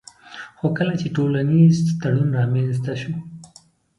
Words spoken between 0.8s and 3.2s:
چي ټولنيز تړون رامنځته سو